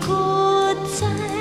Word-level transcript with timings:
good 0.00 0.98
time. 0.98 1.35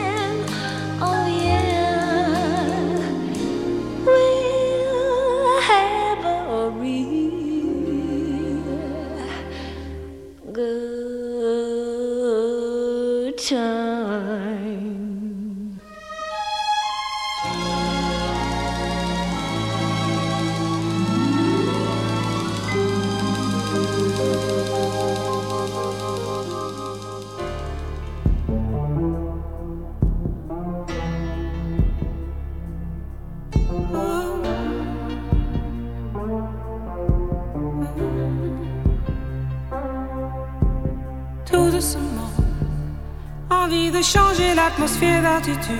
Changer 44.88 45.12
l'atmosphère 45.12 45.22
d'attitude. 45.22 45.78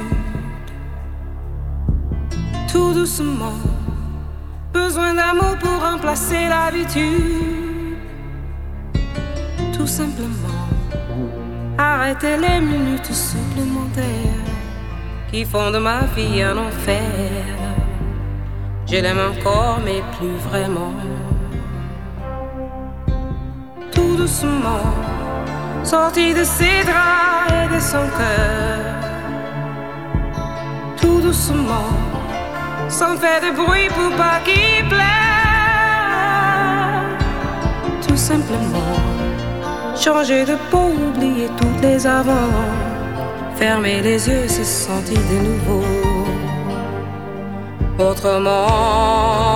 Tout 2.71 2.93
doucement. 2.93 3.53
Besoin 4.73 5.13
d'amour 5.13 5.57
pour 5.59 5.81
remplacer 5.81 6.47
l'habitude. 6.49 7.97
Tout 9.73 9.88
simplement. 9.88 10.67
Arrêter 11.77 12.38
les 12.38 12.59
minutes 12.61 13.13
supplémentaires 13.13 14.43
qui 15.31 15.45
font 15.45 15.72
de 15.72 15.79
ma 15.79 16.05
vie 16.16 16.41
un 16.41 16.57
enfer. 16.57 17.01
Je 18.87 18.97
l'aime 18.97 19.19
encore, 19.19 19.79
mais 19.83 20.01
plus 20.17 20.37
vraiment. 20.49 20.93
Tout 23.91 24.16
doucement 24.16 24.93
sorti 25.83 26.33
de 26.33 26.43
ses 26.43 26.83
draps 26.83 27.51
et 27.51 27.75
de 27.75 27.79
son 27.79 28.07
cœur. 28.17 28.74
Doucement, 31.25 31.89
sans 32.87 33.17
faire 33.17 33.41
de 33.41 33.51
bruit 33.55 33.87
pour 33.87 34.15
pas 34.15 34.39
qu'il 34.45 34.87
pleure. 34.87 35.01
Tout 38.07 38.15
simplement, 38.15 38.93
changer 39.95 40.45
de 40.45 40.55
peau, 40.69 40.91
oublier 41.07 41.49
toutes 41.59 41.81
les 41.81 42.05
avant. 42.05 42.53
Fermer 43.55 44.01
les 44.01 44.29
yeux, 44.29 44.47
se 44.47 44.63
sentir 44.63 45.19
de 45.31 45.37
nouveau. 45.47 45.83
Autrement, 47.97 49.54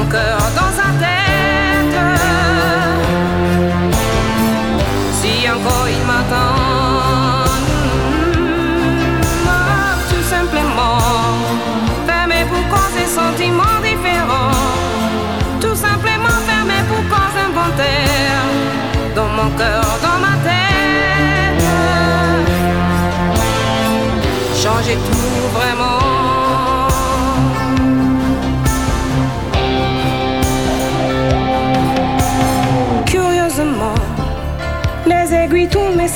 encore 0.00 0.50
dans 0.56 0.69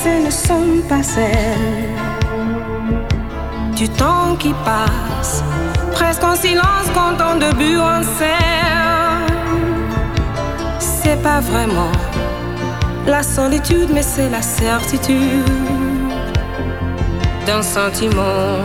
ce 0.02 0.24
ne 0.26 0.30
sont 0.30 0.82
pas 0.88 1.02
celles 1.02 1.94
du 3.76 3.88
temps 3.88 4.36
qui 4.38 4.52
passe, 4.64 5.42
presque 5.92 6.24
en 6.24 6.36
silence 6.36 6.86
quand 6.94 7.16
on 7.28 7.38
début 7.38 7.78
en 7.78 8.02
scène. 8.02 9.26
C'est 10.78 11.20
pas 11.22 11.40
vraiment 11.40 11.92
la 13.06 13.22
solitude, 13.22 13.90
mais 13.92 14.02
c'est 14.02 14.30
la 14.30 14.42
certitude 14.42 15.50
d'un 17.46 17.62
sentiment 17.62 18.58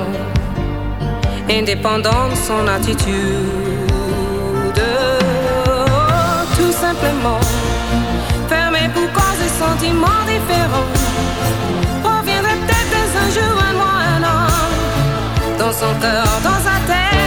indépendant 1.50 2.28
de 2.32 2.36
son 2.48 2.68
attitude. 2.68 3.48
Tout 6.58 6.72
simplement, 6.72 7.42
fermé 8.48 8.82
pour 8.94 9.12
cause 9.12 9.40
de 9.44 9.50
sentiments 9.64 10.24
différents. 10.28 11.09
Dans 15.60 15.74
son 15.74 15.94
cœur, 16.00 16.24
dans 16.42 16.60
sa 16.64 16.80
tête. 16.88 17.19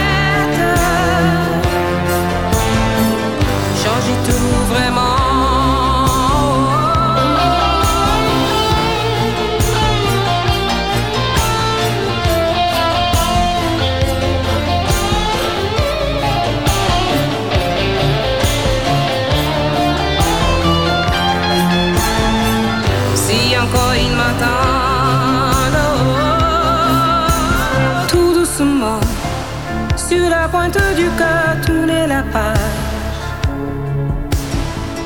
Du 30.95 31.07
cœur, 31.17 31.55
tourner 31.65 32.07
la 32.07 32.23
page. 32.23 33.17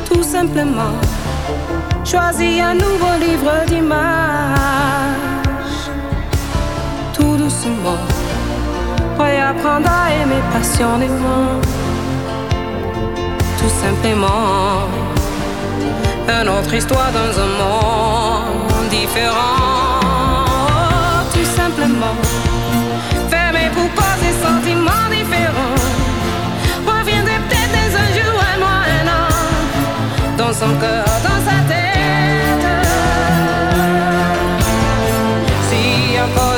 Tout 0.09 0.23
simplement, 0.23 0.95
choisis 2.03 2.61
un 2.61 2.73
nouveau 2.75 3.13
livre 3.19 3.53
d'images. 3.67 4.57
Tout 7.13 7.35
doucement, 7.37 8.01
prêt 9.17 9.39
à 9.39 9.51
aimer 9.51 10.43
passionnément. 10.53 11.61
Tout 13.59 13.73
simplement 13.81 14.87
une 16.29 16.49
autre 16.49 16.73
histoire 16.73 17.11
dans 17.11 17.39
un 17.41 17.51
monde 17.59 18.89
différent. 18.89 19.99
Tout 21.33 21.49
simplement, 21.55 22.15
fermé 23.29 23.69
pour 23.73 23.89
poser 23.89 24.06
sentiments 24.33 25.09
différents. 25.09 25.81
Reviendrait 26.85 27.41
peut-être 27.47 27.71
des 27.79 27.89
un 27.95 28.57
mois, 28.59 28.81
un 28.97 29.07
an, 29.07 29.29
dans 30.37 30.53
son 30.53 30.73
cœur, 30.79 31.05
dans 31.23 31.41
sa 31.49 31.57
tête. 31.71 32.67
Si 35.69 36.19
encore 36.19 36.56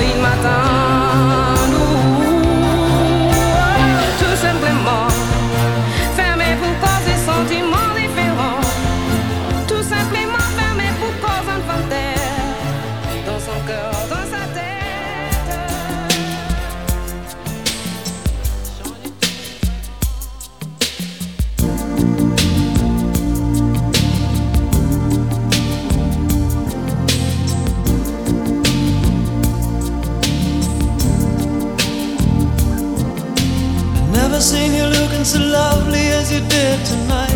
so 35.26 35.40
lovely 35.40 36.08
as 36.20 36.32
you 36.32 36.40
did 36.48 36.86
tonight. 36.86 37.34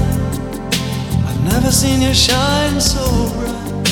I've 1.28 1.44
never 1.44 1.70
seen 1.70 2.02
you 2.02 2.14
shine 2.14 2.80
so 2.80 3.04
bright. 3.34 3.84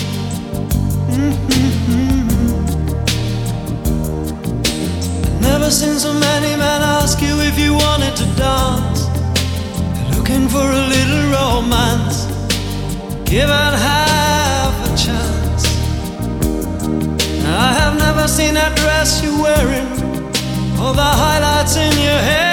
Mm-hmm. 1.12 2.30
I've 5.26 5.42
never 5.42 5.70
seen 5.70 6.00
so 6.00 6.14
many 6.14 6.56
men 6.56 6.82
ask 6.82 7.22
you 7.22 7.36
if 7.42 7.60
you 7.60 7.74
wanted 7.74 8.16
to 8.16 8.26
dance. 8.38 9.08
They're 9.94 10.12
looking 10.16 10.48
for 10.48 10.64
a 10.64 10.84
little 10.96 11.24
romance, 11.38 12.28
Give 13.26 13.50
given 13.50 13.74
half 13.88 14.74
a 14.88 14.92
chance. 14.96 15.66
I 17.46 17.74
have 17.74 17.98
never 17.98 18.28
seen 18.28 18.54
that 18.54 18.74
dress 18.78 19.22
you're 19.22 19.42
wearing, 19.42 19.88
or 20.80 20.94
the 20.94 21.12
highlights 21.24 21.76
in 21.76 21.92
your 22.00 22.22
hair 22.30 22.51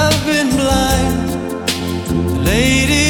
I 0.00 0.04
have 0.04 0.24
been 0.24 0.48
blind, 0.56 2.44
lady 2.44 3.09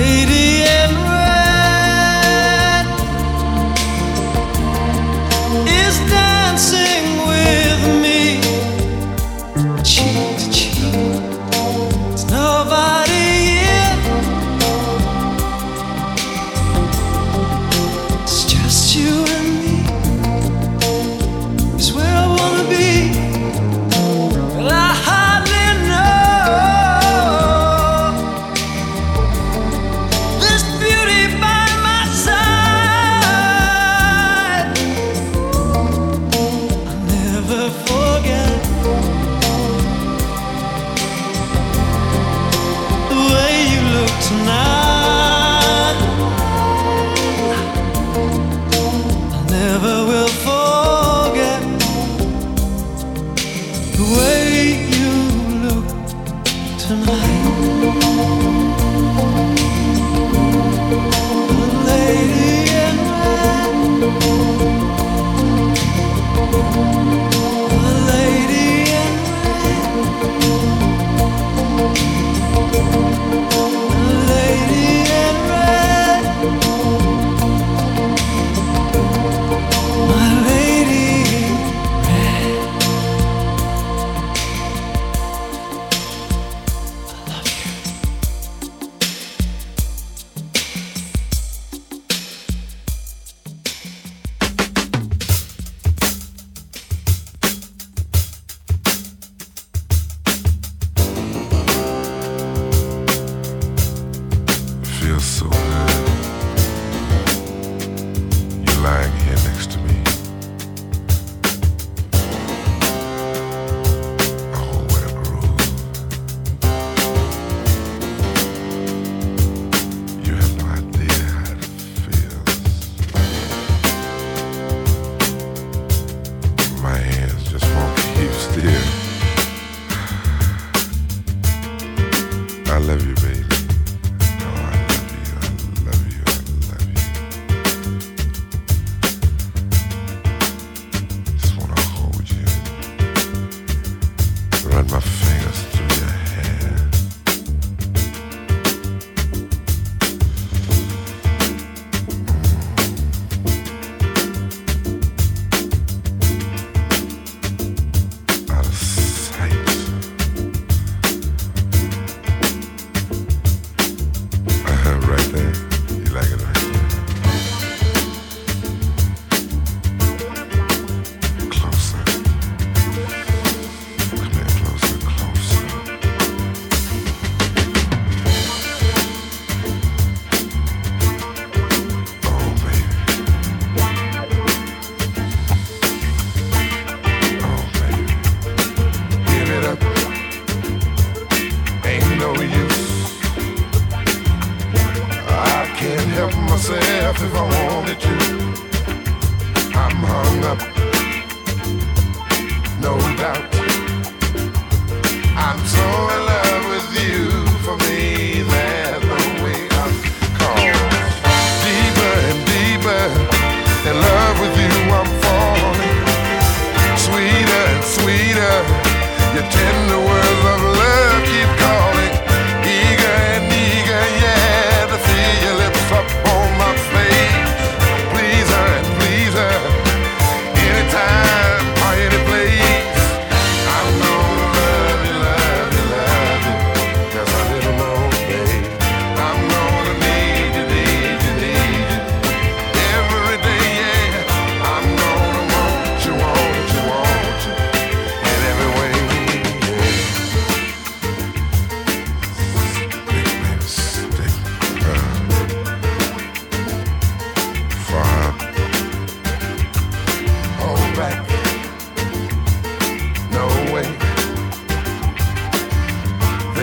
lady 0.00 0.79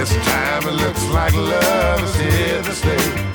this 0.10 0.26
time 0.26 0.68
it 0.68 0.72
looks 0.72 1.06
like 1.08 1.34
love 1.34 2.04
is 2.04 2.16
here 2.16 2.62
to 2.64 2.74
stay. 2.74 3.27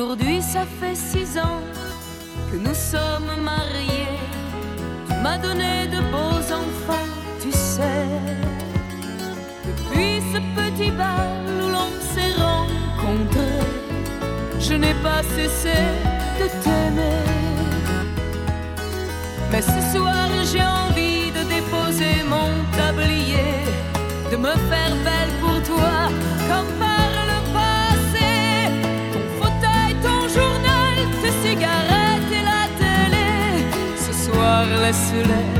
Aujourd'hui, 0.00 0.40
ça 0.40 0.64
fait 0.80 0.94
six 0.94 1.36
ans 1.38 1.60
que 2.52 2.56
nous 2.56 2.74
sommes 2.92 3.42
mariés. 3.42 4.20
Tu 5.08 5.14
m'as 5.24 5.38
donné 5.38 5.88
de 5.88 6.00
beaux 6.12 6.44
enfants, 6.62 7.10
tu 7.42 7.50
sais. 7.50 8.06
Depuis 9.66 10.22
ce 10.32 10.38
petit 10.54 10.92
bal 10.92 11.42
où 11.60 11.68
l'on 11.74 11.90
s'est 12.12 12.34
rencontrés, 12.46 13.66
je 14.60 14.74
n'ai 14.74 14.94
pas 15.02 15.24
cessé 15.34 15.80
de 16.38 16.46
t'aimer. 16.62 17.24
Mais 19.50 19.62
ce 19.62 19.80
soir, 19.92 20.28
j'ai 20.52 20.62
envie 20.62 21.32
de 21.32 21.42
déposer 21.56 22.22
mon 22.34 22.50
tablier, 22.76 23.64
de 24.30 24.36
me 24.36 24.54
faire 24.70 24.94
belle 25.02 25.34
pour 25.40 25.60
toi, 25.64 25.90
comme 26.48 26.87
me 34.88 34.94
sürer 34.94 35.57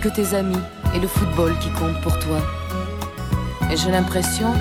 que 0.00 0.08
tes 0.08 0.34
amis 0.34 0.60
et 0.94 0.98
le 0.98 1.06
football 1.06 1.56
qui 1.58 1.70
comptent 1.70 2.00
pour 2.02 2.18
toi. 2.18 2.38
Et 3.70 3.76
j'ai 3.76 3.90
l'impression 3.90 4.52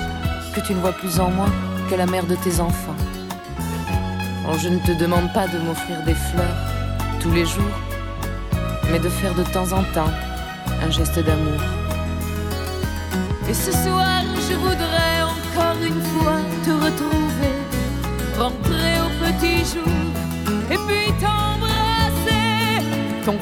que 0.54 0.60
tu 0.60 0.74
ne 0.74 0.80
vois 0.80 0.92
plus 0.92 1.20
en 1.20 1.30
moi 1.30 1.48
que 1.90 1.96
la 1.96 2.06
mère 2.06 2.26
de 2.26 2.36
tes 2.36 2.60
enfants. 2.60 2.96
Je 4.62 4.68
ne 4.68 4.80
te 4.80 4.92
demande 4.92 5.32
pas 5.32 5.48
de 5.48 5.58
m'offrir 5.60 6.04
des 6.04 6.16
fleurs 6.16 6.58
tous 7.22 7.32
les 7.32 7.46
jours, 7.46 7.78
mais 8.92 9.00
de 9.00 9.08
faire 9.08 9.34
de 9.34 9.44
temps 9.44 9.72
en 9.72 9.84
temps 9.94 10.12
un 10.84 10.90
geste 10.90 11.20
d'amour. 11.20 11.62
Et 13.48 13.54
ce 13.54 13.72
soir, 13.72 14.22
je 14.50 14.56
voudrais 14.56 15.22
encore 15.22 15.78
une 15.82 16.02
fois 16.02 16.40
te 16.66 16.72
retrouver, 16.72 17.56
rentrer 18.38 19.00
au 19.06 19.10
petit 19.24 19.60
jour, 19.60 19.94
et 20.70 20.78
puis 20.88 21.14
t'embrasser. 21.22 22.84
Ton 23.24 23.38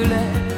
güle 0.00 0.49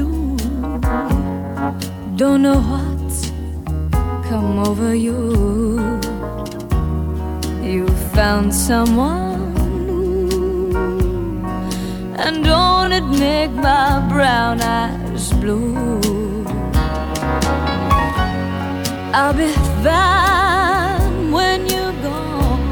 blue. 0.00 0.36
Don't 2.16 2.42
know 2.42 2.60
what's 2.60 3.30
come 4.28 4.58
over 4.58 4.94
you. 4.94 5.98
You 7.62 7.86
found 8.14 8.54
someone, 8.54 9.54
new. 9.86 11.46
and 12.16 12.44
don't 12.44 12.92
it 12.92 13.06
make 13.26 13.52
my 13.52 14.00
brown 14.08 14.60
eyes 14.60 15.32
blue? 15.34 16.44
I'll 19.12 19.34
be 19.34 19.52
fine 19.84 21.30
when 21.32 21.66
you're 21.68 21.96
gone. 22.02 22.62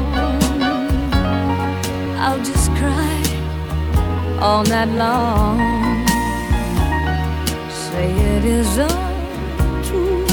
I'll 2.17 2.43
just 2.43 2.69
cry 2.71 3.21
all 4.41 4.63
night 4.63 4.89
long 4.97 5.78
it 8.35 8.43
is 8.45 8.77
untrue. 8.77 10.25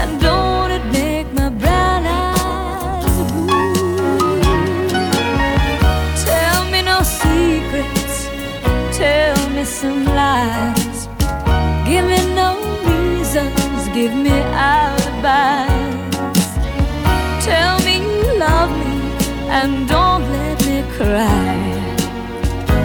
And 0.00 0.20
don't 0.20 0.70
it 0.70 0.84
make 0.92 1.28
my 1.32 1.48
brown 1.48 2.02
eyes 2.06 3.16
blue? 3.32 4.40
Tell 6.28 6.60
me 6.72 6.80
no 6.82 6.98
secrets, 7.02 8.28
tell 8.96 9.38
me 9.50 9.64
some 9.64 10.04
lies. 10.04 11.08
Give 11.88 12.04
me 12.12 12.20
no 12.34 12.50
reasons, 12.90 13.88
give 13.96 14.14
me 14.14 14.36
alibis. 14.74 16.48
Tell 17.44 17.76
me 17.86 17.94
you 18.06 18.38
love 18.38 18.70
me 18.70 18.94
and 19.58 19.88
don't 19.88 20.22
let 20.32 20.58
me 20.66 20.82
cry. 20.96 21.62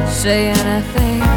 Say 0.10 0.50
anything. 0.50 1.37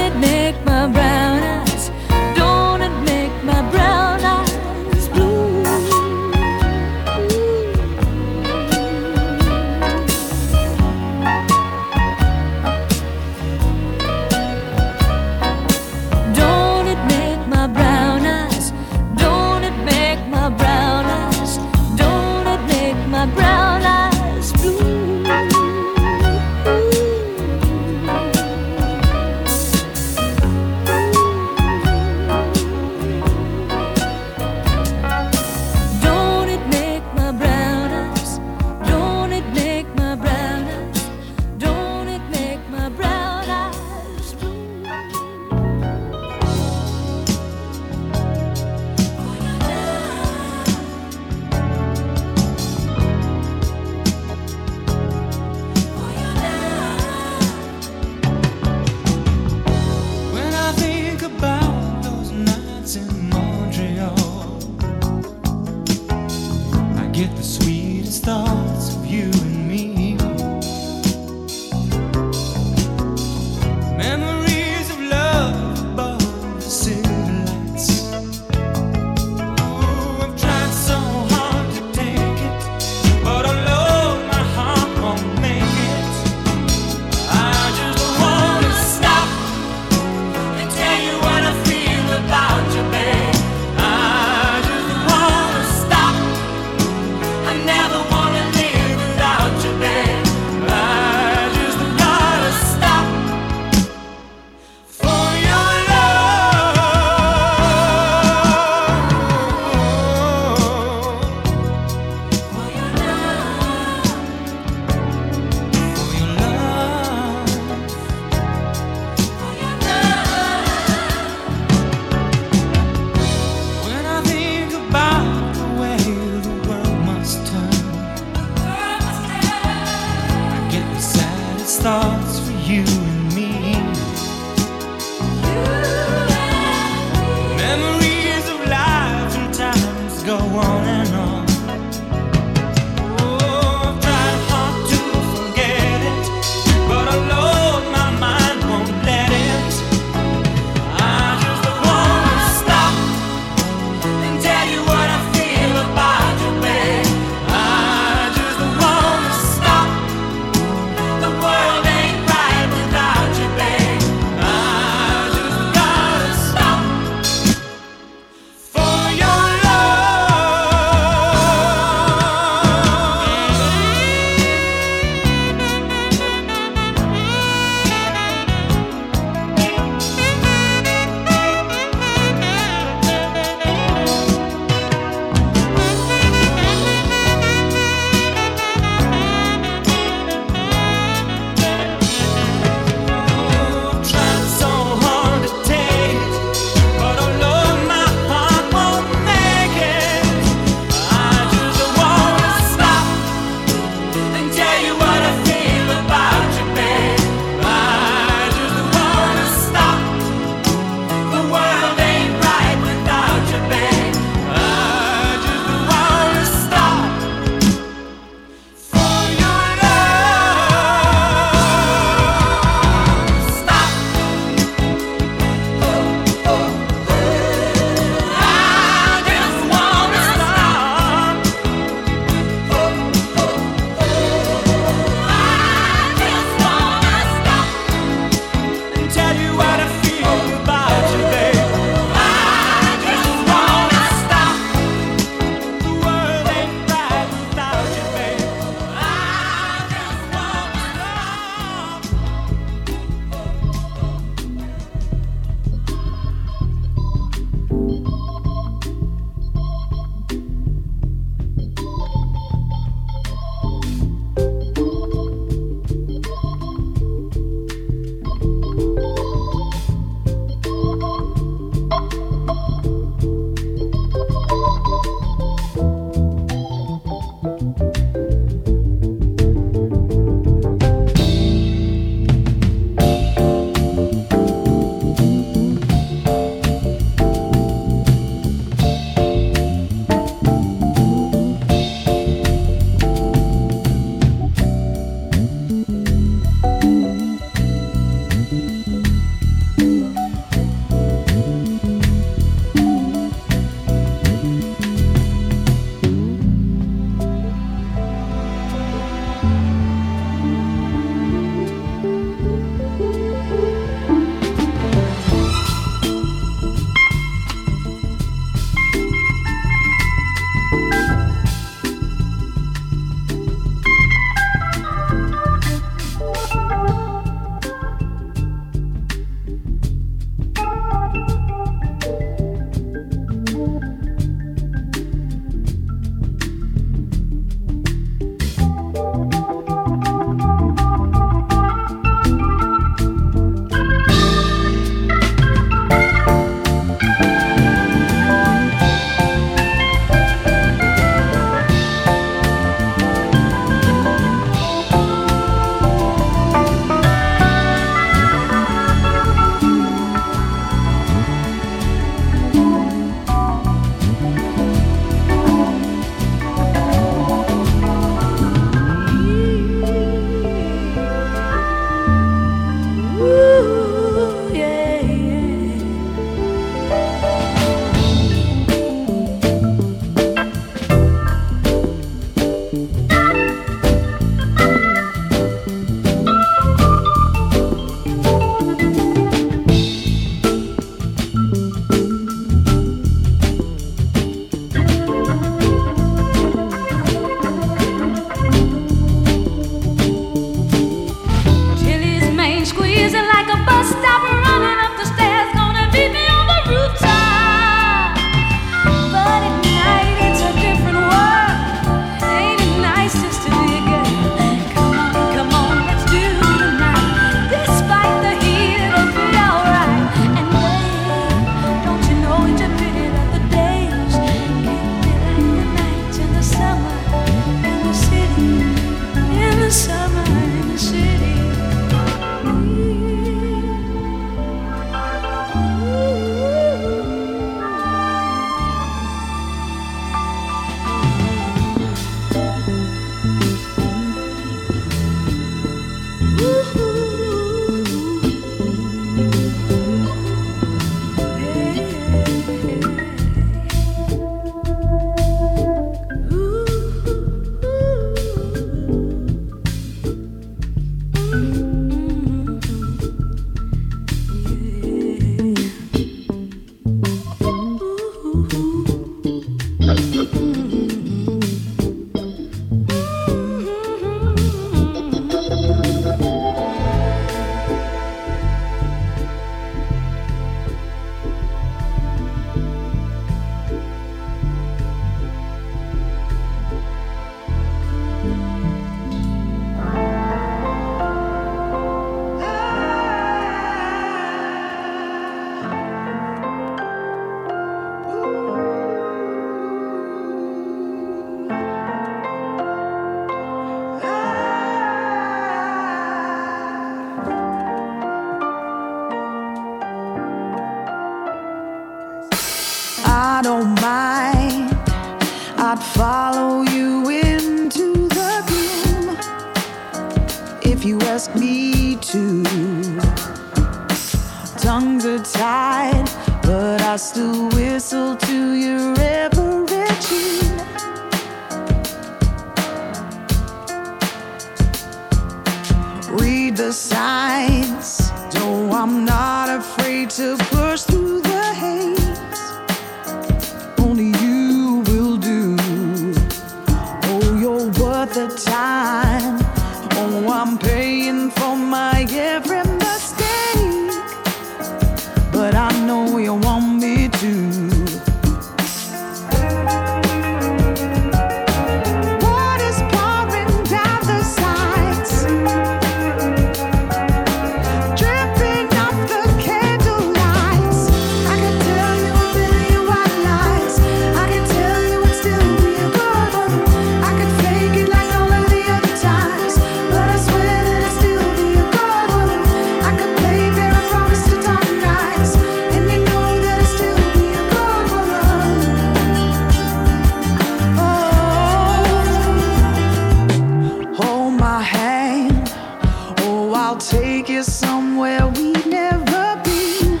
take 596.80 597.28
you 597.28 597.42
somewhere 597.42 598.26
we've 598.26 598.66
never 598.66 599.38
been 599.44 600.00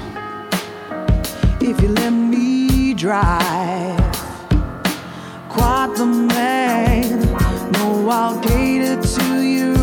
if 1.60 1.78
you 1.82 1.88
let 1.88 2.10
me 2.10 2.94
drive. 2.94 3.98
Quite 5.50 5.92
the 5.96 6.06
man, 6.06 7.20
no, 7.72 8.08
I'll 8.08 8.40
cater 8.40 9.00
to 9.00 9.42
you. 9.42 9.79